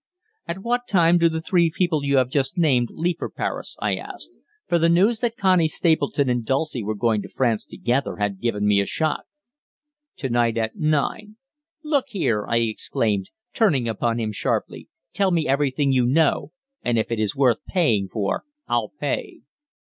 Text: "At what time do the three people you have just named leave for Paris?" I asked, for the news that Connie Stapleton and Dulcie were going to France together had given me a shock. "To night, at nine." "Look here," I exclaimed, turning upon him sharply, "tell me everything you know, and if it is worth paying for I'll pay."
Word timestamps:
"At 0.47 0.63
what 0.63 0.87
time 0.87 1.19
do 1.19 1.29
the 1.29 1.41
three 1.41 1.69
people 1.69 2.03
you 2.03 2.17
have 2.17 2.27
just 2.31 2.57
named 2.57 2.89
leave 2.91 3.17
for 3.19 3.29
Paris?" 3.29 3.77
I 3.79 3.97
asked, 3.97 4.31
for 4.67 4.79
the 4.79 4.89
news 4.89 5.19
that 5.19 5.37
Connie 5.37 5.67
Stapleton 5.67 6.27
and 6.27 6.43
Dulcie 6.43 6.81
were 6.83 6.95
going 6.95 7.21
to 7.21 7.29
France 7.29 7.65
together 7.65 8.15
had 8.15 8.39
given 8.41 8.65
me 8.65 8.81
a 8.81 8.87
shock. 8.87 9.25
"To 10.15 10.27
night, 10.29 10.57
at 10.57 10.75
nine." 10.75 11.35
"Look 11.83 12.05
here," 12.07 12.47
I 12.49 12.61
exclaimed, 12.61 13.29
turning 13.53 13.87
upon 13.87 14.19
him 14.19 14.31
sharply, 14.31 14.89
"tell 15.13 15.29
me 15.29 15.47
everything 15.47 15.91
you 15.91 16.07
know, 16.07 16.51
and 16.81 16.97
if 16.97 17.11
it 17.11 17.19
is 17.19 17.35
worth 17.35 17.63
paying 17.67 18.07
for 18.09 18.43
I'll 18.67 18.89
pay." 18.99 19.41